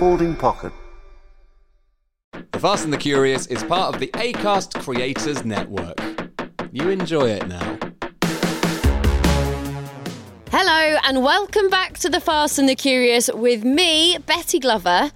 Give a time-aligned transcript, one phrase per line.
[0.00, 0.72] folding pocket.
[2.52, 6.00] The Fast and the Curious is part of the ACAST Creators Network.
[6.72, 7.78] You enjoy it now.
[10.50, 15.12] Hello, and welcome back to The Fast and the Curious with me, Betty Glover.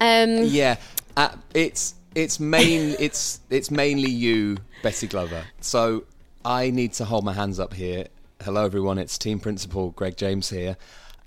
[0.00, 0.78] Um, Yeah,
[1.16, 5.44] uh, it's it's main it's it's mainly you, Betty Glover.
[5.60, 6.02] So
[6.44, 8.08] I need to hold my hands up here.
[8.42, 8.98] Hello, everyone.
[8.98, 10.76] It's Team Principal Greg James here.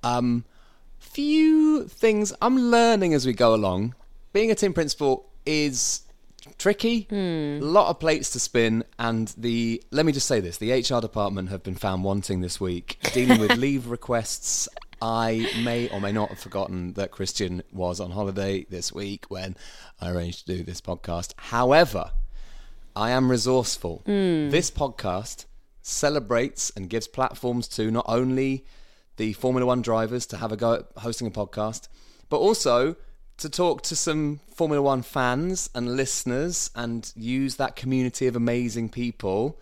[0.04, 0.44] Um,
[1.14, 3.94] few things I'm learning as we go along.
[4.34, 6.02] Being a team principal is
[6.58, 7.08] tricky.
[7.62, 11.02] A lot of plates to spin, and the let me just say this: the HR
[11.02, 14.68] department have been found wanting this week, dealing with leave requests.
[15.02, 19.58] I may or may not have forgotten that Christian was on holiday this week when
[20.00, 21.34] I arranged to do this podcast.
[21.38, 22.12] However,
[22.96, 24.02] I am resourceful.
[24.06, 24.50] Hmm.
[24.50, 25.46] This podcast
[25.82, 28.66] celebrates and gives platforms to not only
[29.18, 31.88] the Formula One drivers to have a go at hosting a podcast,
[32.30, 32.96] but also
[33.38, 38.90] to talk to some Formula One fans and listeners and use that community of amazing
[38.90, 39.60] people.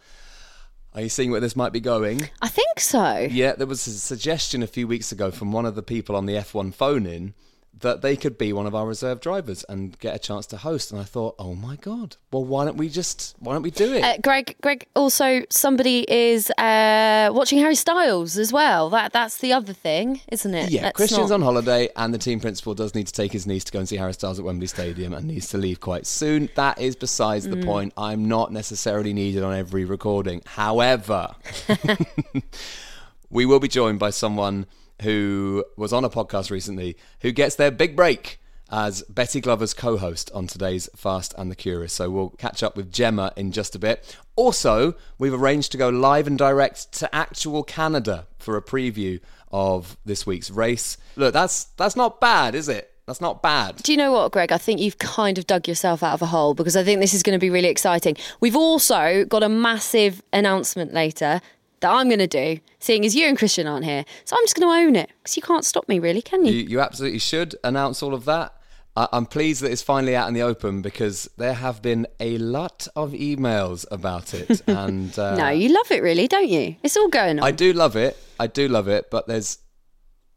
[0.93, 2.29] Are you seeing where this might be going?
[2.41, 3.27] I think so.
[3.31, 6.25] Yeah, there was a suggestion a few weeks ago from one of the people on
[6.25, 7.33] the F1 phone in
[7.79, 10.91] that they could be one of our reserve drivers and get a chance to host.
[10.91, 13.93] And I thought, oh my God, well, why don't we just, why don't we do
[13.93, 14.03] it?
[14.03, 14.85] Uh, Greg, Greg.
[14.95, 18.89] Also, somebody is uh, watching Harry Styles as well.
[18.91, 20.69] That that's the other thing, isn't it?
[20.69, 23.47] Yeah, Let's Christian's not- on holiday, and the team principal does need to take his
[23.47, 26.05] niece to go and see Harry Styles at Wembley Stadium and needs to leave quite
[26.05, 26.49] soon.
[26.55, 27.59] That is besides Mm.
[27.61, 27.93] the point.
[27.97, 30.41] I'm not necessarily needed on every recording.
[30.45, 31.33] However,
[33.29, 34.67] we will be joined by someone
[35.01, 38.39] who was on a podcast recently who gets their big break
[38.71, 41.93] as Betty Glover's co host on today's Fast and the Curious.
[41.93, 44.17] So we'll catch up with Gemma in just a bit.
[44.35, 49.19] Also, we've arranged to go live and direct to actual Canada for a preview
[49.51, 50.97] of this week's race.
[51.17, 52.87] Look, that's that's not bad, is it?
[53.07, 53.77] That's not bad.
[53.77, 54.53] Do you know what, Greg?
[54.53, 57.13] I think you've kind of dug yourself out of a hole because I think this
[57.13, 58.15] is going to be really exciting.
[58.39, 61.41] We've also got a massive announcement later
[61.81, 64.05] that I'm going to do, seeing as you and Christian aren't here.
[64.25, 66.53] So I'm just going to own it because you can't stop me, really, can you?
[66.53, 68.53] You, you absolutely should announce all of that.
[68.95, 72.37] I I'm pleased that it's finally out in the open because there have been a
[72.37, 76.75] lot of emails about it, and uh, no, you love it, really, don't you?
[76.83, 77.45] It's all going on.
[77.45, 78.17] I do love it.
[78.39, 79.59] I do love it, but there's,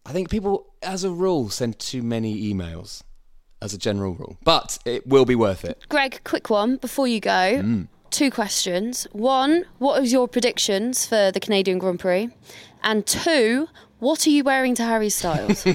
[0.06, 3.02] I think people, as a rule, send too many emails,
[3.60, 4.38] as a general rule.
[4.44, 5.82] But it will be worth it.
[5.88, 7.30] Greg, quick one before you go.
[7.30, 7.88] Mm.
[8.14, 9.08] Two questions.
[9.10, 12.30] One, what are your predictions for the Canadian Grand Prix?
[12.84, 13.66] And two,
[13.98, 15.66] what are you wearing to Harry Styles?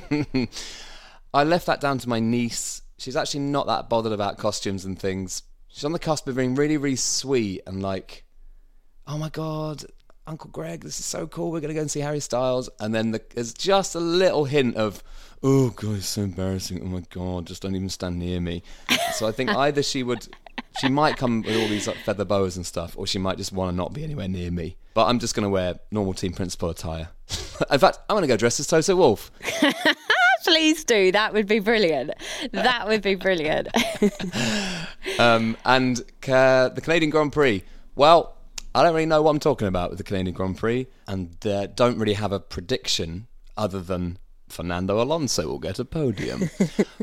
[1.33, 2.81] I left that down to my niece.
[2.97, 5.43] She's actually not that bothered about costumes and things.
[5.67, 8.23] She's on the cusp of being really, really sweet and like,
[9.05, 9.83] oh my god,
[10.25, 11.51] Uncle Greg, this is so cool.
[11.51, 14.77] We're gonna go and see Harry Styles, and then the, there's just a little hint
[14.77, 15.03] of,
[15.43, 16.81] oh god, it's so embarrassing.
[16.83, 18.63] Oh my god, just don't even stand near me.
[19.15, 20.29] so I think either she would,
[20.79, 23.51] she might come with all these like feather boas and stuff, or she might just
[23.51, 24.77] want to not be anywhere near me.
[24.93, 27.09] But I'm just gonna wear normal team principal attire.
[27.71, 29.31] In fact, I'm gonna go dressed as Toto Wolff.
[30.45, 31.11] Please do.
[31.11, 32.11] That would be brilliant.
[32.53, 33.67] That would be brilliant.
[35.17, 37.63] Um, and uh, the Canadian Grand Prix.
[37.95, 38.37] Well,
[38.73, 41.67] I don't really know what I'm talking about with the Canadian Grand Prix, and uh,
[41.67, 44.17] don't really have a prediction other than
[44.47, 46.49] Fernando Alonso will get a podium.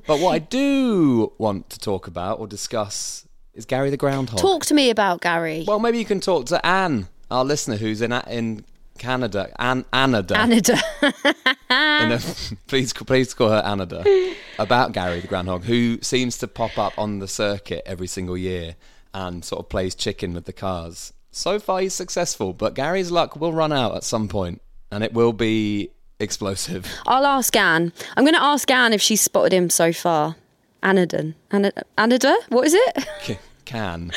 [0.07, 3.26] but what I do want to talk about or discuss
[3.57, 4.39] is Gary the Groundhog.
[4.39, 5.65] Talk to me about Gary.
[5.67, 8.65] Well, maybe you can talk to Anne, our listener, who's in in
[8.99, 9.51] Canada.
[9.59, 10.35] Anne, Anada.
[10.35, 10.79] Canada.
[12.05, 12.21] in a,
[12.67, 17.19] please, please call her Anada, about Gary the Groundhog, who seems to pop up on
[17.19, 18.77] the circuit every single year
[19.13, 21.13] and sort of plays chicken with the cars.
[21.31, 25.13] So far, he's successful, but Gary's luck will run out at some point, and it
[25.13, 26.87] will be explosive.
[27.07, 27.93] I'll ask Anne.
[28.17, 30.37] I'm going to ask Anne if she's spotted him so far.
[30.87, 31.35] Anadon.
[31.51, 32.35] Ana- Anada?
[32.49, 33.07] What is it?
[33.23, 34.13] C- Can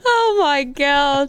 [0.00, 1.28] Oh my God.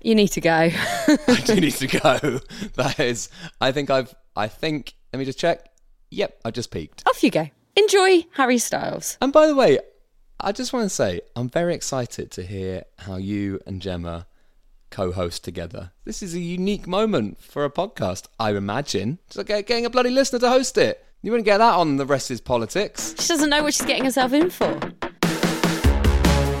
[0.00, 0.50] you need to go.
[0.72, 2.40] I do need to go.
[2.76, 3.28] That is,
[3.60, 4.94] I think I've, I think.
[5.12, 5.68] Let me just check.
[6.10, 7.02] Yep, I just peaked.
[7.06, 7.48] Off you go.
[7.76, 9.18] Enjoy Harry Styles.
[9.20, 9.78] And by the way,
[10.40, 14.26] I just want to say I'm very excited to hear how you and Gemma
[14.90, 15.90] co-host together.
[16.04, 19.18] This is a unique moment for a podcast, I imagine.
[19.26, 21.04] It's like getting a bloody listener to host it.
[21.26, 23.12] You wouldn't get that on the rest is politics.
[23.18, 24.78] She doesn't know what she's getting herself in for.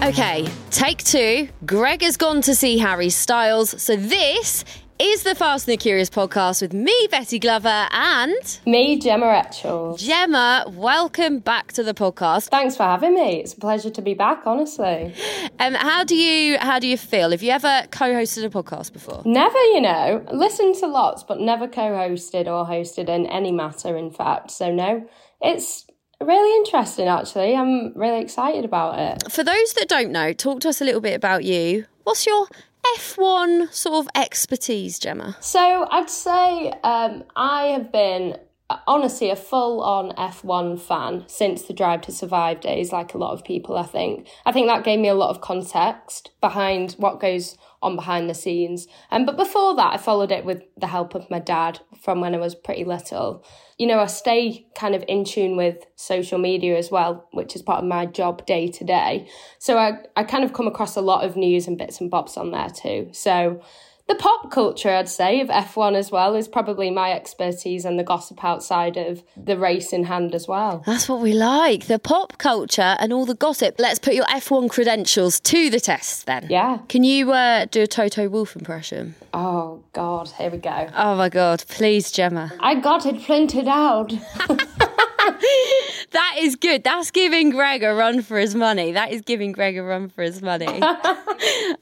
[0.02, 1.48] Okay, take two.
[1.64, 3.80] Greg has gone to see Harry Styles.
[3.80, 4.64] So this
[4.98, 9.98] is the Fast and the Curious podcast with me, Betty Glover, and Me, Gemma Etchell.
[9.98, 10.64] Gemma.
[10.68, 12.48] Welcome back to the podcast.
[12.48, 13.40] Thanks for having me.
[13.40, 15.14] It's a pleasure to be back, honestly.
[15.58, 17.30] Um, how do you how do you feel?
[17.30, 19.22] Have you ever co-hosted a podcast before?
[19.24, 23.96] Never, you know, listened to lots, but never co hosted or hosted in any matter,
[23.96, 24.50] in fact.
[24.50, 25.06] So, no,
[25.42, 25.86] it's
[26.20, 27.54] really interesting, actually.
[27.54, 29.30] I'm really excited about it.
[29.30, 31.86] For those that don't know, talk to us a little bit about you.
[32.04, 32.46] What's your
[32.94, 35.36] F1 sort of expertise, Gemma?
[35.40, 38.38] So, I'd say um, I have been
[38.86, 43.32] honestly a full on F1 fan since the Drive to Survive days, like a lot
[43.32, 44.28] of people, I think.
[44.44, 48.34] I think that gave me a lot of context behind what goes on behind the
[48.34, 48.88] scenes.
[49.12, 52.34] Um, but before that, I followed it with the help of my dad from when
[52.34, 53.44] I was pretty little.
[53.78, 57.62] You know, I stay kind of in tune with social media as well, which is
[57.62, 59.28] part of my job day to day.
[59.58, 62.36] So I, I kind of come across a lot of news and bits and bobs
[62.36, 63.10] on there too.
[63.12, 63.62] So
[64.08, 68.04] the pop culture, I'd say, of F1 as well is probably my expertise and the
[68.04, 70.84] gossip outside of the race in hand as well.
[70.86, 73.76] That's what we like the pop culture and all the gossip.
[73.78, 76.46] Let's put your F1 credentials to the test then.
[76.48, 76.78] Yeah.
[76.88, 79.16] Can you uh, do a Toto Wolff impression?
[79.34, 80.88] Oh, God, here we go.
[80.94, 82.52] Oh my God, please, Gemma.
[82.60, 84.12] I got it printed out.
[86.16, 86.82] That is good.
[86.82, 88.92] That's giving Greg a run for his money.
[88.92, 90.66] That is giving Greg a run for his money.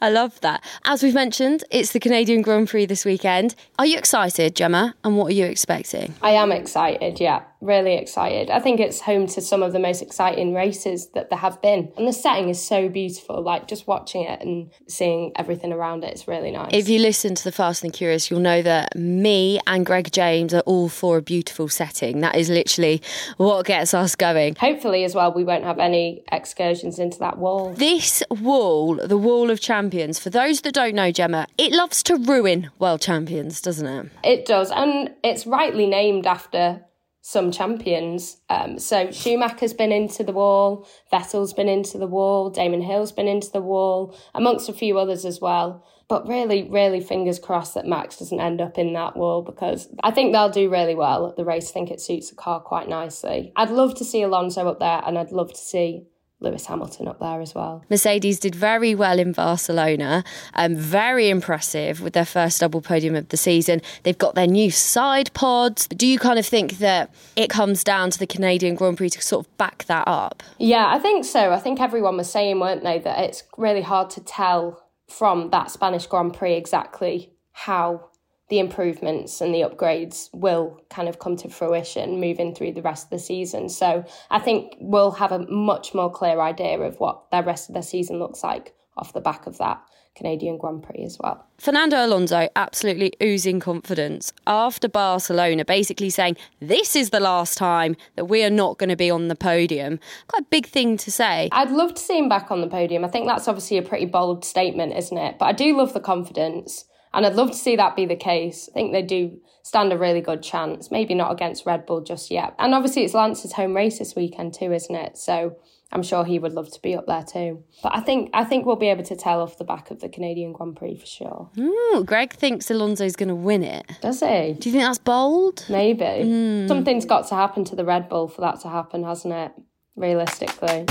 [0.02, 0.64] I love that.
[0.84, 3.54] As we've mentioned, it's the Canadian Grand Prix this weekend.
[3.78, 4.96] Are you excited, Gemma?
[5.04, 6.16] And what are you expecting?
[6.20, 8.50] I am excited, yeah, really excited.
[8.50, 11.92] I think it's home to some of the most exciting races that there have been.
[11.96, 16.12] And the setting is so beautiful, like just watching it and seeing everything around it,
[16.12, 16.70] it's really nice.
[16.72, 20.12] If you listen to the Fast and the Curious, you'll know that me and Greg
[20.12, 22.20] James are all for a beautiful setting.
[22.20, 23.02] That is literally
[23.36, 24.56] what gets us going.
[24.56, 27.72] Hopefully, as well, we won't have any excursions into that wall.
[27.74, 32.16] This wall, the Wall of Champions, for those that don't know, Gemma, it loves to
[32.16, 34.10] ruin world champions, doesn't it?
[34.22, 36.84] It does, and it's rightly named after
[37.26, 38.36] some champions.
[38.50, 43.28] Um, so Schumacher's been into the wall, Vettel's been into the wall, Damon Hill's been
[43.28, 45.86] into the wall, amongst a few others as well.
[46.06, 50.10] But really, really, fingers crossed that Max doesn't end up in that wall because I
[50.10, 51.70] think they'll do really well at the race.
[51.70, 53.54] I think it suits the car quite nicely.
[53.56, 56.04] I'd love to see Alonso up there, and I'd love to see
[56.44, 57.82] Lewis Hamilton up there as well.
[57.90, 60.22] Mercedes did very well in Barcelona,
[60.54, 63.80] um, very impressive with their first double podium of the season.
[64.04, 65.88] They've got their new side pods.
[65.88, 69.22] Do you kind of think that it comes down to the Canadian Grand Prix to
[69.22, 70.42] sort of back that up?
[70.58, 71.52] Yeah, I think so.
[71.52, 75.70] I think everyone was saying, weren't they, that it's really hard to tell from that
[75.70, 78.08] Spanish Grand Prix exactly how
[78.48, 83.06] the improvements and the upgrades will kind of come to fruition moving through the rest
[83.06, 83.68] of the season.
[83.68, 87.74] So I think we'll have a much more clear idea of what the rest of
[87.74, 89.82] the season looks like off the back of that
[90.14, 91.44] Canadian Grand Prix as well.
[91.58, 98.26] Fernando Alonso absolutely oozing confidence after Barcelona, basically saying, This is the last time that
[98.26, 99.98] we are not going to be on the podium.
[100.28, 101.48] Quite a big thing to say.
[101.50, 103.04] I'd love to see him back on the podium.
[103.04, 105.38] I think that's obviously a pretty bold statement, isn't it?
[105.38, 106.84] But I do love the confidence.
[107.14, 108.68] And I'd love to see that be the case.
[108.70, 110.90] I think they do stand a really good chance.
[110.90, 112.54] Maybe not against Red Bull just yet.
[112.58, 115.16] And obviously, it's Lance's home race this weekend too, isn't it?
[115.16, 115.56] So
[115.92, 117.62] I'm sure he would love to be up there too.
[117.82, 120.08] But I think I think we'll be able to tell off the back of the
[120.08, 121.50] Canadian Grand Prix for sure.
[121.58, 123.86] Ooh, Greg thinks Alonso's going to win it.
[124.02, 124.56] Does he?
[124.58, 125.64] Do you think that's bold?
[125.70, 126.22] Maybe.
[126.22, 126.66] Hmm.
[126.66, 129.52] Something's got to happen to the Red Bull for that to happen, hasn't it?
[129.94, 130.86] Realistically.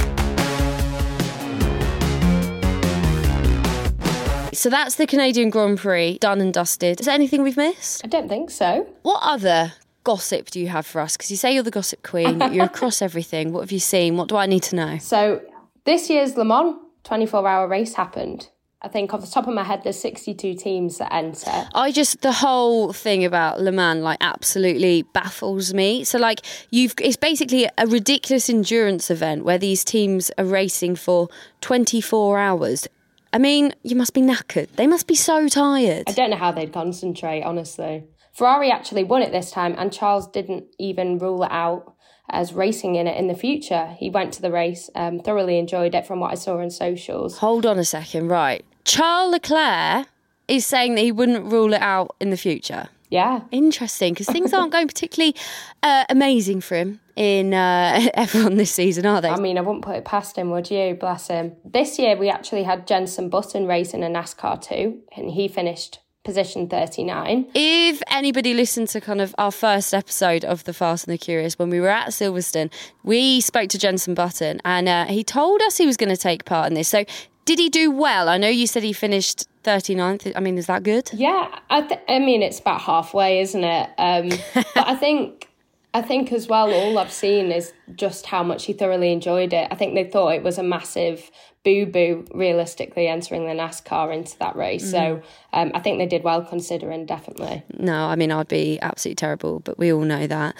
[4.53, 6.99] So that's the Canadian Grand Prix done and dusted.
[6.99, 8.03] Is there anything we've missed?
[8.03, 8.87] I don't think so.
[9.01, 9.73] What other
[10.03, 11.15] gossip do you have for us?
[11.17, 13.53] Because you say you're the gossip queen, you're across everything.
[13.53, 14.17] What have you seen?
[14.17, 14.97] What do I need to know?
[14.97, 15.41] So
[15.85, 18.49] this year's Le Mans 24 hour race happened.
[18.85, 21.69] I think off the top of my head, there's 62 teams that enter.
[21.73, 26.03] I just the whole thing about Le Mans like absolutely baffles me.
[26.03, 31.29] So like you've it's basically a ridiculous endurance event where these teams are racing for
[31.61, 32.87] 24 hours.
[33.33, 34.69] I mean, you must be knackered.
[34.75, 36.03] They must be so tired.
[36.07, 38.05] I don't know how they'd concentrate, honestly.
[38.31, 41.95] Ferrari actually won it this time, and Charles didn't even rule it out
[42.29, 43.95] as racing in it in the future.
[43.97, 47.39] He went to the race, um, thoroughly enjoyed it from what I saw on socials.
[47.39, 48.63] Hold on a second, right?
[48.85, 50.07] Charles Leclerc
[50.47, 52.89] is saying that he wouldn't rule it out in the future.
[53.13, 53.41] Yeah.
[53.51, 55.35] Interesting, because things aren't going particularly
[55.83, 59.29] uh, amazing for him in uh, F1 this season, are they?
[59.29, 60.95] I mean, I wouldn't put it past him, would you?
[60.99, 61.55] Bless him.
[61.63, 66.67] This year, we actually had Jenson Button racing a NASCAR too, and he finished position
[66.67, 67.51] 39.
[67.53, 71.59] If anybody listened to kind of our first episode of The Fast and the Curious,
[71.59, 72.71] when we were at Silverstone,
[73.03, 76.45] we spoke to Jenson Button and uh, he told us he was going to take
[76.45, 76.87] part in this.
[76.87, 77.03] So
[77.45, 78.29] Did he do well?
[78.29, 80.31] I know you said he finished 39th.
[80.35, 81.09] I mean, is that good?
[81.13, 83.89] Yeah, I, th- I mean, it's about halfway, isn't it?
[83.97, 85.49] Um, but I think.
[85.95, 89.67] I think as well, all I've seen is just how much he thoroughly enjoyed it.
[89.69, 91.29] I think they thought it was a massive
[91.63, 94.85] boo boo, realistically, entering the NASCAR into that race.
[94.85, 94.91] Mm.
[94.91, 95.21] So
[95.53, 97.63] um, I think they did well considering, definitely.
[97.77, 100.55] No, I mean, I'd be absolutely terrible, but we all know that.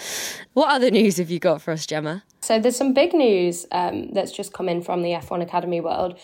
[0.54, 2.22] What other news have you got for us, Gemma?
[2.40, 6.18] So there's some big news um, that's just come in from the F1 Academy world.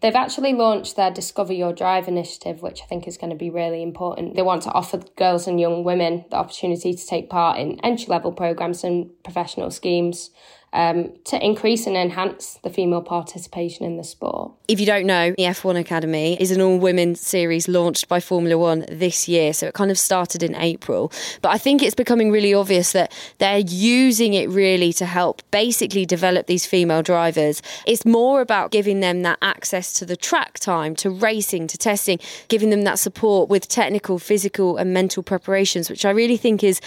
[0.00, 3.50] They've actually launched their Discover Your Drive initiative, which I think is going to be
[3.50, 4.34] really important.
[4.34, 8.06] They want to offer girls and young women the opportunity to take part in entry
[8.08, 10.30] level programs and professional schemes
[10.72, 14.52] um, to increase and enhance the female participation in the sport.
[14.68, 18.58] If you don't know, the F1 Academy is an all women series launched by Formula
[18.58, 19.52] One this year.
[19.52, 21.12] So it kind of started in April.
[21.40, 26.04] But I think it's becoming really obvious that they're using it really to help basically
[26.04, 27.62] develop these female drivers.
[27.86, 32.18] It's more about giving them that access to the track time, to racing, to testing,
[32.48, 36.80] giving them that support with technical, physical, and mental preparations, which I really think is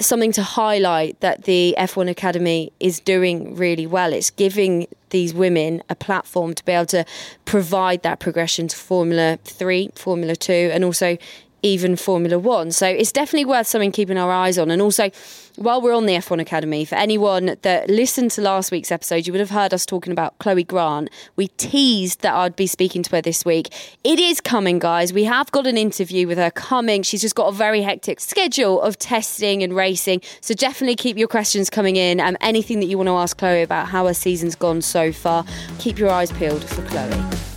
[0.00, 4.12] something to highlight that the F1 Academy is doing really well.
[4.12, 7.04] It's giving these women a platform to be able to
[7.44, 11.16] provide that progression to Formula 3, Formula 2, and also
[11.64, 12.70] even Formula One.
[12.70, 14.70] So it's definitely worth something keeping our eyes on.
[14.70, 15.10] And also,
[15.56, 19.32] while we're on the F1 Academy, for anyone that listened to last week's episode, you
[19.32, 21.08] would have heard us talking about Chloe Grant.
[21.36, 23.72] We teased that I'd be speaking to her this week.
[24.04, 25.14] It is coming, guys.
[25.14, 27.02] We have got an interview with her coming.
[27.02, 30.20] She's just got a very hectic schedule of testing and racing.
[30.42, 32.20] So definitely keep your questions coming in.
[32.20, 35.46] Um, anything that you want to ask Chloe about how her season's gone so far,
[35.78, 37.53] keep your eyes peeled for Chloe.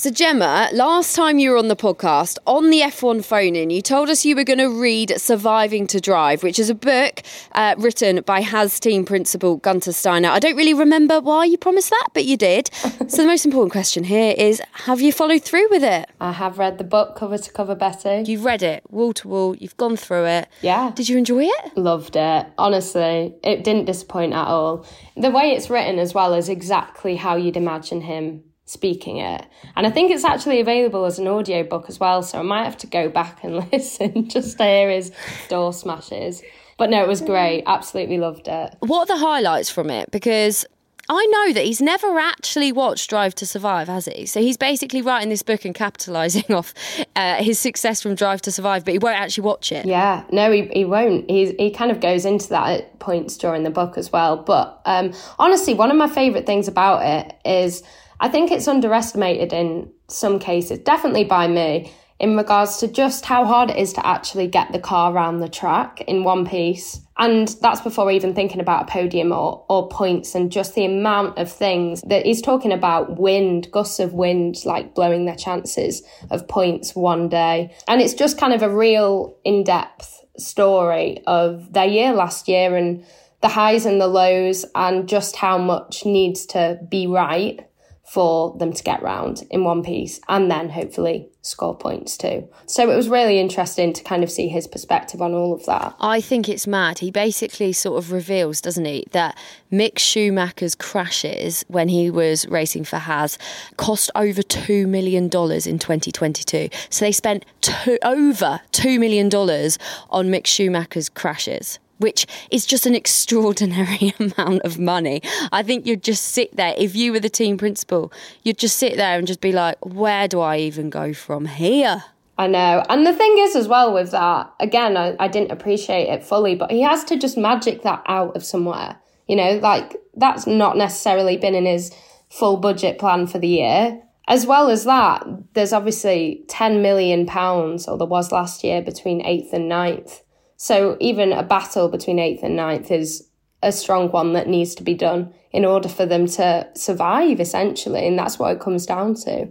[0.00, 3.82] So, Gemma, last time you were on the podcast, on the F1 phone in, you
[3.82, 7.20] told us you were going to read Surviving to Drive, which is a book
[7.52, 10.30] uh, written by Haas team principal Guenther Steiner.
[10.30, 12.70] I don't really remember why you promised that, but you did.
[13.08, 16.08] so, the most important question here is have you followed through with it?
[16.18, 18.24] I have read the book cover to cover, Betty.
[18.26, 20.48] You've read it wall to wall, you've gone through it.
[20.62, 20.92] Yeah.
[20.94, 21.76] Did you enjoy it?
[21.76, 22.46] Loved it.
[22.56, 24.86] Honestly, it didn't disappoint at all.
[25.18, 29.44] The way it's written as well is exactly how you'd imagine him speaking it.
[29.74, 32.76] And I think it's actually available as an audiobook as well, so I might have
[32.78, 35.10] to go back and listen just to hear his
[35.48, 36.42] door smashes.
[36.78, 37.64] But no, it was great.
[37.66, 38.74] Absolutely loved it.
[38.80, 40.10] What are the highlights from it?
[40.10, 40.64] Because
[41.08, 44.26] I know that he's never actually watched Drive to Survive, has he?
[44.26, 46.72] So he's basically writing this book and capitalising off
[47.16, 49.84] uh, his success from Drive to Survive, but he won't actually watch it.
[49.86, 51.28] Yeah, no, he, he won't.
[51.28, 54.36] He's, he kind of goes into that at points during the book as well.
[54.36, 57.82] But um, honestly, one of my favourite things about it is
[58.20, 63.46] I think it's underestimated in some cases, definitely by me, in regards to just how
[63.46, 67.00] hard it is to actually get the car around the track in one piece.
[67.16, 71.38] And that's before even thinking about a podium or, or points and just the amount
[71.38, 76.46] of things that he's talking about wind, gusts of wind, like blowing their chances of
[76.46, 77.74] points one day.
[77.88, 82.76] And it's just kind of a real in depth story of their year last year
[82.76, 83.02] and
[83.40, 87.66] the highs and the lows and just how much needs to be right
[88.10, 92.48] for them to get round in one piece and then hopefully score points too.
[92.66, 95.94] So it was really interesting to kind of see his perspective on all of that.
[96.00, 96.98] I think it's mad.
[96.98, 99.38] He basically sort of reveals, doesn't he, that
[99.70, 103.38] Mick Schumacher's crashes when he was racing for Haas
[103.76, 106.68] cost over $2 million in 2022.
[106.88, 112.94] So they spent two, over $2 million on Mick Schumacher's crashes which is just an
[113.02, 115.22] extraordinary amount of money.
[115.52, 118.96] I think you'd just sit there, if you were the team principal, you'd just sit
[118.96, 122.04] there and just be like, where do I even go from here?
[122.38, 122.82] I know.
[122.88, 126.54] And the thing is, as well, with that, again, I, I didn't appreciate it fully,
[126.54, 128.96] but he has to just magic that out of somewhere.
[129.28, 131.94] You know, like that's not necessarily been in his
[132.30, 134.02] full budget plan for the year.
[134.26, 139.52] As well as that, there's obviously £10 million, or there was last year, between 8th
[139.52, 140.20] and 9th
[140.62, 143.26] so even a battle between eighth and ninth is
[143.62, 148.06] a strong one that needs to be done in order for them to survive, essentially.
[148.06, 149.48] And that's what it comes down to.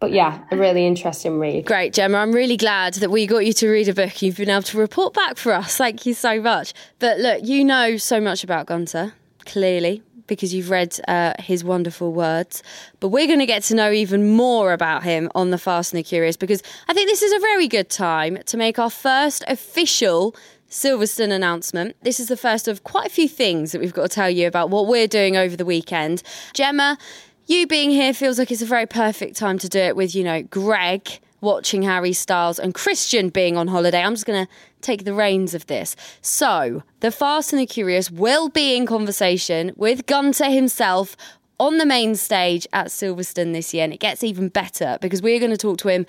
[0.00, 1.64] But yeah, a really interesting read.
[1.64, 2.18] Great, Gemma.
[2.18, 4.20] I'm really glad that we got you to read a book.
[4.20, 5.76] You've been able to report back for us.
[5.76, 6.74] Thank you so much.
[6.98, 9.12] But look, you know so much about Guenther,
[9.46, 12.62] clearly because you've read uh, his wonderful words.
[13.00, 15.98] But we're going to get to know even more about him on the Fast and
[15.98, 19.42] the Curious because I think this is a very good time to make our first
[19.48, 20.36] official
[20.70, 21.96] Silverstone announcement.
[22.02, 24.46] This is the first of quite a few things that we've got to tell you
[24.46, 26.22] about what we're doing over the weekend.
[26.52, 26.98] Gemma,
[27.46, 30.22] you being here feels like it's a very perfect time to do it with, you
[30.22, 34.02] know, Greg watching Harry Styles and Christian being on holiday.
[34.02, 35.96] I'm just going to take the reins of this.
[36.20, 41.16] So, the Fast and the Curious will be in conversation with Guenther himself
[41.60, 45.40] on the main stage at Silverstone this year, and it gets even better because we're
[45.40, 46.06] going to talk to him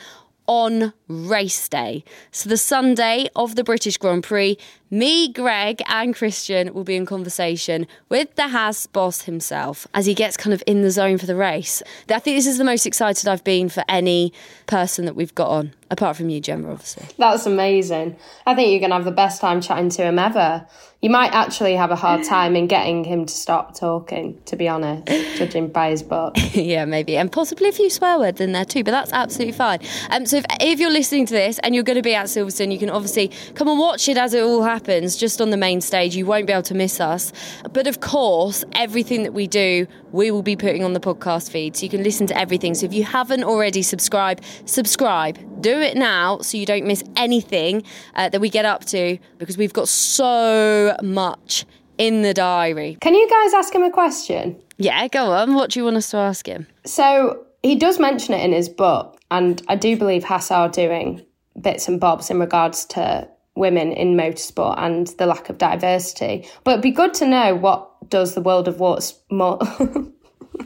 [0.49, 2.03] on race day.
[2.31, 4.57] So, the Sunday of the British Grand Prix,
[4.89, 10.15] me, Greg, and Christian will be in conversation with the Haas boss himself as he
[10.15, 11.83] gets kind of in the zone for the race.
[12.09, 14.33] I think this is the most excited I've been for any
[14.65, 17.05] person that we've got on, apart from you, Gemma, obviously.
[17.17, 18.15] That's amazing.
[18.45, 20.65] I think you're going to have the best time chatting to him ever.
[21.01, 24.67] You might actually have a hard time in getting him to stop talking, to be
[24.67, 26.35] honest, judging by his book.
[26.53, 27.15] yeah, maybe.
[27.15, 29.79] And possibly a few swear words in there too, but that's absolutely fine.
[30.09, 32.73] Um, so if, if you're listening to this and you're going to be at Silverstone,
[32.73, 35.79] you can obviously come and watch it as it all happens just on the main
[35.79, 36.17] stage.
[36.17, 37.31] You won't be able to miss us.
[37.71, 41.75] But of course, everything that we do, we will be putting on the podcast feed.
[41.75, 42.73] So you can listen to everything.
[42.73, 45.37] So if you haven't already subscribed, subscribe.
[45.61, 47.83] Do it now so you don't miss anything
[48.15, 51.65] uh, that we get up to because we've got so much
[51.97, 52.97] in the diary.
[53.01, 54.59] Can you guys ask him a question?
[54.77, 55.53] Yeah, go on.
[55.53, 56.65] What do you want us to ask him?
[56.85, 61.25] So he does mention it in his book, and I do believe Haas are doing
[61.59, 66.47] bits and bobs in regards to women in motorsport and the lack of diversity.
[66.63, 69.57] But it'd be good to know what does the world of water, mo-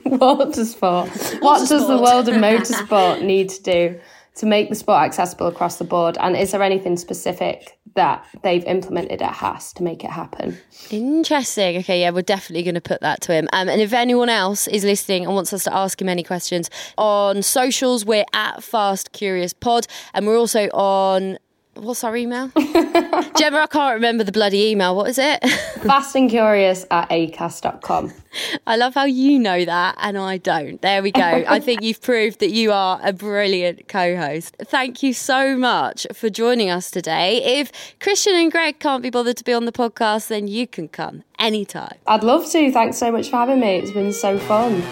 [0.06, 4.00] watersport, what does the world of motorsport need to do
[4.36, 6.18] to make the sport accessible across the board?
[6.20, 10.58] And is there anything specific that they've implemented at Haas to make it happen?
[10.90, 11.78] Interesting.
[11.78, 13.48] Okay, yeah, we're definitely going to put that to him.
[13.54, 16.70] Um, and if anyone else is listening and wants us to ask him any questions
[16.98, 21.38] on socials, we're at Fast Curious Pod, and we're also on
[21.76, 22.48] What's our email?
[23.38, 24.96] Gemma, I can't remember the bloody email.
[24.96, 25.44] What is it?
[25.84, 28.14] Fast and curious at acast.com.
[28.68, 30.82] I love how you know that and I don't.
[30.82, 31.22] There we go.
[31.22, 34.56] I think you've proved that you are a brilliant co host.
[34.60, 37.60] Thank you so much for joining us today.
[37.60, 40.88] If Christian and Greg can't be bothered to be on the podcast, then you can
[40.88, 41.96] come anytime.
[42.08, 42.72] I'd love to.
[42.72, 43.78] Thanks so much for having me.
[43.78, 44.84] It's been so fun.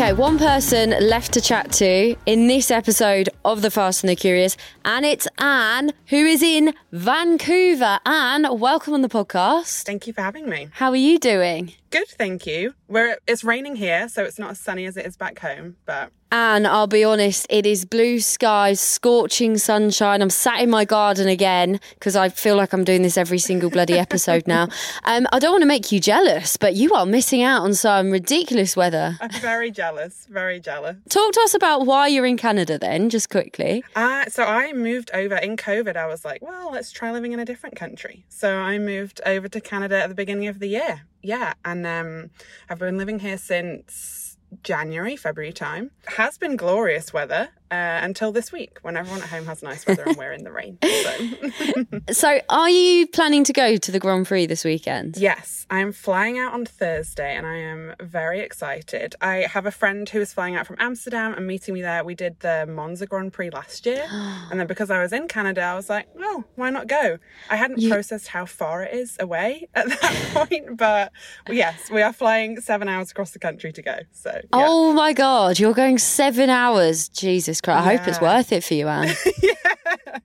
[0.00, 4.16] Okay, one person left to chat to in this episode of The Fast and the
[4.16, 8.00] Curious, and it's Anne, who is in Vancouver.
[8.06, 9.82] Anne, welcome on the podcast.
[9.82, 10.68] Thank you for having me.
[10.72, 11.74] How are you doing?
[11.90, 12.72] Good, thank you.
[12.88, 16.10] We're, it's raining here, so it's not as sunny as it is back home, but.
[16.32, 20.22] And I'll be honest, it is blue skies, scorching sunshine.
[20.22, 23.70] I'm sat in my garden again because I feel like I'm doing this every single
[23.70, 24.68] bloody episode now.
[25.04, 28.10] Um, I don't want to make you jealous, but you are missing out on some
[28.10, 29.16] ridiculous weather.
[29.20, 30.96] I'm very jealous, very jealous.
[31.08, 33.82] Talk to us about why you're in Canada then, just quickly.
[33.96, 35.96] Uh, so I moved over in COVID.
[35.96, 38.24] I was like, well, let's try living in a different country.
[38.28, 42.30] So I moved over to Canada at the beginning of the year yeah, and um,
[42.68, 44.29] I've been living here since
[44.62, 45.90] January, February time.
[46.16, 50.02] Has been glorious weather uh, until this week when everyone at home has nice weather
[50.04, 50.78] and we're in the rain.
[50.82, 52.02] So.
[52.12, 55.16] so, are you planning to go to the Grand Prix this weekend?
[55.16, 59.14] Yes, I am flying out on Thursday and I am very excited.
[59.20, 62.02] I have a friend who is flying out from Amsterdam and meeting me there.
[62.02, 64.04] We did the Monza Grand Prix last year.
[64.10, 67.18] and then because I was in Canada, I was like, oh, why not go?
[67.48, 67.90] I hadn't you...
[67.90, 71.12] processed how far it is away at that point, but
[71.48, 73.98] yes, we are flying seven hours across the country to go.
[74.12, 74.48] So, yeah.
[74.52, 77.08] oh my God, you're going seven hours.
[77.08, 77.86] Jesus Christ.
[77.86, 77.98] I yeah.
[77.98, 79.14] hope it's worth it for you, Anne.
[79.42, 80.18] yeah.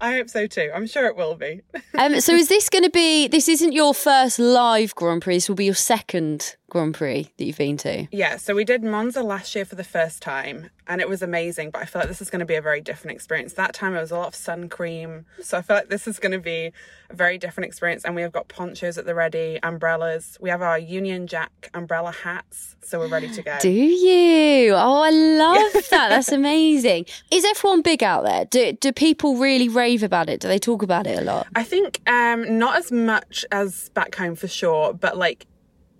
[0.00, 0.70] I hope so too.
[0.74, 1.60] I'm sure it will be.
[1.96, 3.28] um, so is this going to be?
[3.28, 5.36] This isn't your first live Grand Prix.
[5.36, 8.06] This will be your second Grand Prix that you've been to.
[8.10, 8.36] Yeah.
[8.36, 11.70] So we did Monza last year for the first time, and it was amazing.
[11.70, 13.54] But I feel like this is going to be a very different experience.
[13.54, 16.18] That time it was a lot of sun cream, so I feel like this is
[16.18, 16.72] going to be
[17.08, 18.04] a very different experience.
[18.04, 20.36] And we have got ponchos at the ready, umbrellas.
[20.40, 23.56] We have our Union Jack umbrella hats, so we're ready to go.
[23.62, 24.74] Do you?
[24.74, 26.08] Oh, I love that.
[26.10, 27.06] That's amazing.
[27.30, 28.44] Is F1 big out there?
[28.44, 30.40] Do do people really rave about it?
[30.40, 31.46] Do they talk about it a lot?
[31.54, 35.46] I think um, not as much as back home for sure, but like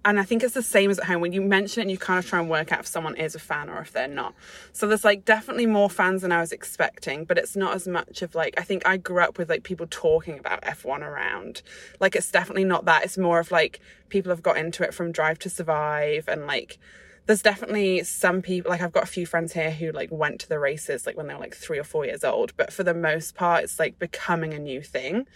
[0.05, 1.99] and I think it's the same as at home when you mention it and you
[1.99, 4.35] kind of try and work out if someone is a fan or if they're not.
[4.73, 8.23] So there's like definitely more fans than I was expecting, but it's not as much
[8.23, 11.63] of like I think I grew up with like people talking about F1 around.
[12.01, 13.05] Like it's definitely not that.
[13.05, 16.79] It's more of like people have got into it from Drive to Survive and like
[17.27, 20.49] there's definitely some people like I've got a few friends here who like went to
[20.49, 22.95] the races like when they were like 3 or 4 years old, but for the
[22.95, 25.27] most part it's like becoming a new thing.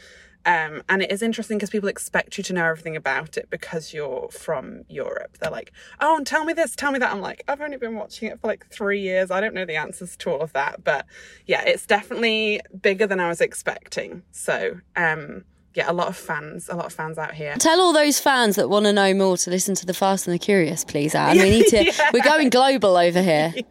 [0.45, 3.95] Um, and it is interesting because people expect you to know everything about it because
[3.95, 5.39] you're from Europe.
[5.39, 7.13] They're like, oh, and tell me this, tell me that.
[7.13, 9.31] I'm like, I've only been watching it for like three years.
[9.31, 10.83] I don't know the answers to all of that.
[10.85, 11.07] But
[11.47, 14.23] yeah, it's definitely bigger than I was expecting.
[14.33, 17.55] So, um, yeah, a lot of fans, a lot of fans out here.
[17.59, 20.35] Tell all those fans that want to know more to listen to the Fast and
[20.35, 21.39] the Curious, please, Anne.
[21.39, 21.83] We need to.
[21.93, 22.11] Yeah.
[22.13, 23.55] We're going global over here.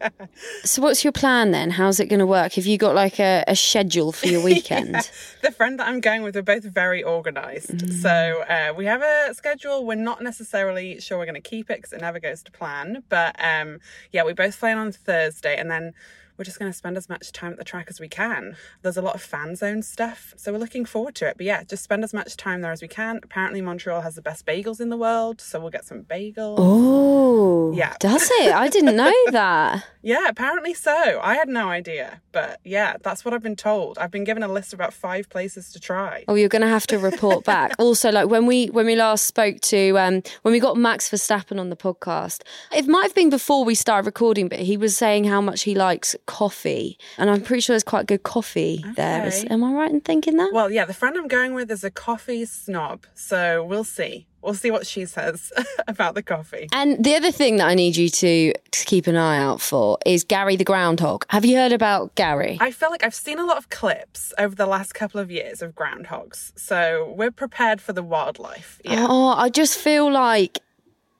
[0.64, 1.70] So, what's your plan then?
[1.70, 2.54] How's it going to work?
[2.54, 5.10] Have you got like a, a schedule for your weekend?
[5.42, 7.70] the friend that I'm going with, we're both very organised.
[7.70, 7.92] Mm.
[7.92, 9.84] So uh, we have a schedule.
[9.84, 13.02] We're not necessarily sure we're going to keep it because it never goes to plan.
[13.08, 13.78] But um,
[14.12, 15.94] yeah, we both fly in on Thursday and then
[16.42, 18.56] we're just going to spend as much time at the track as we can.
[18.82, 20.34] There's a lot of fan zone stuff.
[20.36, 21.36] So we're looking forward to it.
[21.36, 23.20] But yeah, just spend as much time there as we can.
[23.22, 25.40] Apparently, Montreal has the best bagels in the world.
[25.40, 26.56] So we'll get some bagels.
[26.58, 27.94] Oh, Yeah.
[28.00, 28.52] Does it?
[28.52, 29.84] I didn't know that.
[30.02, 31.20] Yeah, apparently so.
[31.22, 32.20] I had no idea.
[32.32, 33.98] But yeah, that's what I've been told.
[33.98, 36.24] I've been given a list of about five places to try.
[36.28, 37.72] Oh, you're going to have to report back.
[37.78, 41.60] also, like when we when we last spoke to um, when we got Max Verstappen
[41.60, 45.24] on the podcast, it might have been before we started recording, but he was saying
[45.24, 49.26] how much he likes coffee, and I'm pretty sure there's quite good coffee there.
[49.26, 50.50] Is, am I right in thinking that?
[50.52, 53.06] Well, yeah, the friend I'm going with is a coffee snob.
[53.14, 54.26] So we'll see.
[54.42, 55.52] We'll see what she says
[55.88, 56.68] about the coffee.
[56.72, 59.98] And the other thing that I need you to, to keep an eye out for
[60.04, 61.24] is Gary the groundhog.
[61.28, 62.58] Have you heard about Gary?
[62.60, 65.62] I feel like I've seen a lot of clips over the last couple of years
[65.62, 66.52] of groundhogs.
[66.58, 68.80] So we're prepared for the wildlife.
[68.84, 69.06] Yeah.
[69.08, 70.58] Oh, I just feel like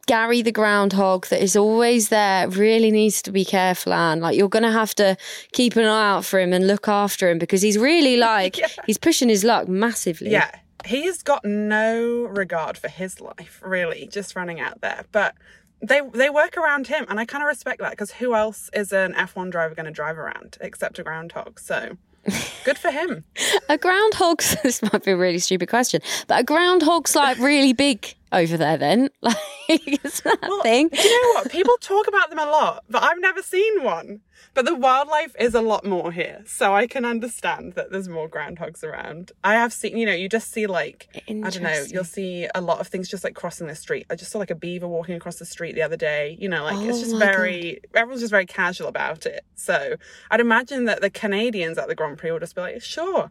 [0.06, 4.20] Gary the groundhog that is always there really needs to be careful, Anne.
[4.20, 5.16] Like you're going to have to
[5.52, 8.98] keep an eye out for him and look after him because he's really like he's
[8.98, 10.30] pushing his luck massively.
[10.30, 10.50] Yeah.
[10.84, 15.04] He's got no regard for his life, really, just running out there.
[15.12, 15.34] But
[15.80, 18.92] they they work around him, and I kind of respect that because who else is
[18.92, 21.58] an F1 driver going to drive around except a groundhog?
[21.58, 21.96] So
[22.64, 23.24] good for him.
[23.68, 28.14] A groundhog's this might be a really stupid question, but a groundhog's like really big
[28.32, 28.76] over there.
[28.76, 29.36] Then like
[29.68, 30.90] is that a thing?
[30.92, 31.50] You know what?
[31.50, 34.20] People talk about them a lot, but I've never seen one.
[34.54, 38.28] But the wildlife is a lot more here, so I can understand that there's more
[38.28, 39.32] groundhogs around.
[39.42, 42.60] I have seen, you know, you just see like I don't know, you'll see a
[42.60, 44.06] lot of things just like crossing the street.
[44.10, 46.36] I just saw like a beaver walking across the street the other day.
[46.40, 49.44] You know, like it's Oh just my very everyone's just very casual about it.
[49.54, 49.96] So
[50.30, 53.30] I'd imagine that the Canadians at the Grand Prix will just be like, sure,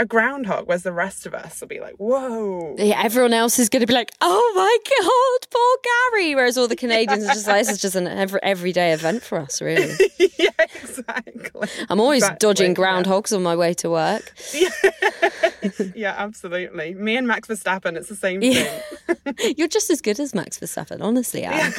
[0.00, 2.74] a groundhog, whereas the rest of us will be like, whoa.
[2.78, 5.76] Yeah, everyone else is going to be like, "Oh my god, poor
[6.22, 9.22] Gary," whereas all the Canadians are just like, "This is just an every, everyday event
[9.22, 9.94] for us, really."
[10.38, 11.68] yeah, exactly.
[11.90, 12.76] I'm always Exactly, dodging yeah.
[12.76, 14.32] groundhogs on my way to work.
[15.94, 16.94] Yeah, absolutely.
[16.94, 18.64] Me and Max Verstappen, it's the same Yeah.
[19.08, 19.54] thing.
[19.58, 21.72] You're just as good as Max Verstappen, honestly, Anne.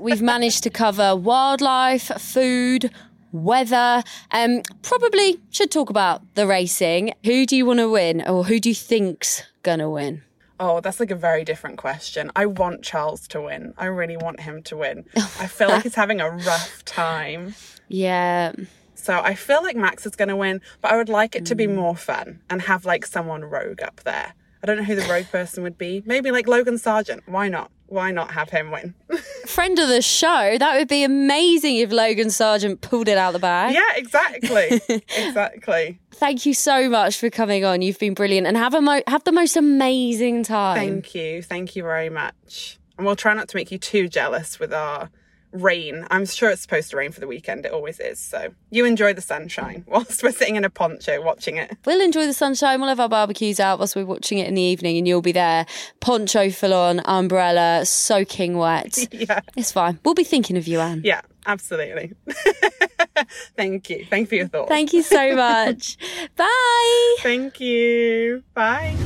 [0.00, 2.90] We've managed to cover wildlife, food,
[3.32, 4.02] weather.
[4.30, 7.14] Um, probably should talk about the racing.
[7.24, 10.22] Who do you want to win, or who do you think's gonna win?
[10.60, 12.30] Oh, that's like a very different question.
[12.36, 13.74] I want Charles to win.
[13.76, 15.04] I really want him to win.
[15.16, 17.56] I feel like he's having a rough time.
[17.88, 18.52] Yeah,
[18.94, 21.56] So I feel like Max is going to win, but I would like it to
[21.56, 24.34] be more fun and have like someone rogue up there.
[24.62, 26.04] I don't know who the rogue person would be.
[26.06, 27.22] Maybe like Logan Sargeant.
[27.26, 27.72] Why not?
[27.92, 28.94] Why not have him win?
[29.46, 30.56] friend of the show.
[30.58, 33.74] That would be amazing if Logan Sargeant pulled it out of the bag.
[33.74, 34.80] yeah, exactly.
[35.18, 35.98] exactly.
[36.12, 37.82] Thank you so much for coming on.
[37.82, 40.78] You've been brilliant, and have a mo- have the most amazing time.
[40.78, 41.42] Thank you.
[41.42, 42.78] Thank you very much.
[42.96, 45.10] And we'll try not to make you too jealous with our
[45.52, 46.06] rain.
[46.10, 47.64] I'm sure it's supposed to rain for the weekend.
[47.66, 48.18] It always is.
[48.18, 51.76] So you enjoy the sunshine whilst we're sitting in a poncho watching it.
[51.84, 52.80] We'll enjoy the sunshine.
[52.80, 55.32] We'll have our barbecues out whilst we're watching it in the evening, and you'll be
[55.32, 55.66] there,
[56.00, 58.98] poncho full on, umbrella, soaking wet.
[59.12, 59.40] Yeah.
[59.56, 60.00] It's fine.
[60.04, 61.02] We'll be thinking of you, Anne.
[61.04, 62.12] Yeah, absolutely.
[63.56, 64.04] Thank you.
[64.08, 64.68] Thank you for your thoughts.
[64.68, 65.96] Thank you so much.
[66.36, 67.16] Bye.
[67.20, 68.42] Thank you.
[68.54, 68.96] Bye.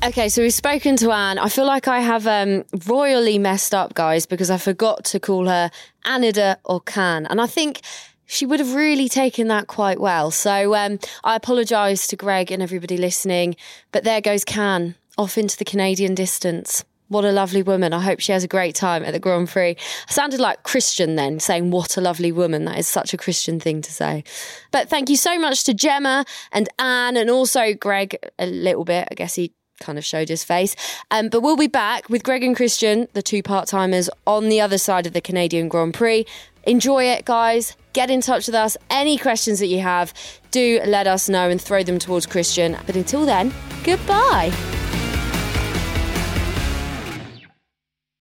[0.00, 1.38] Okay, so we've spoken to Anne.
[1.38, 5.48] I feel like I have um, royally messed up, guys, because I forgot to call
[5.48, 5.72] her
[6.04, 7.26] Anida or Can.
[7.26, 7.80] And I think
[8.24, 10.30] she would have really taken that quite well.
[10.30, 13.56] So um, I apologise to Greg and everybody listening.
[13.90, 16.84] But there goes Can off into the Canadian distance.
[17.08, 17.92] What a lovely woman.
[17.92, 19.76] I hope she has a great time at the Grand Prix.
[20.08, 22.66] I sounded like Christian then, saying, What a lovely woman.
[22.66, 24.22] That is such a Christian thing to say.
[24.70, 29.08] But thank you so much to Gemma and Anne and also Greg a little bit.
[29.10, 30.74] I guess he kind of showed his face.
[31.10, 34.60] Um, but we'll be back with Greg and Christian, the two part timers, on the
[34.60, 36.26] other side of the Canadian Grand Prix.
[36.64, 37.76] Enjoy it, guys.
[37.92, 38.76] Get in touch with us.
[38.90, 40.12] Any questions that you have,
[40.50, 42.76] do let us know and throw them towards Christian.
[42.86, 43.52] But until then,
[43.84, 44.52] goodbye.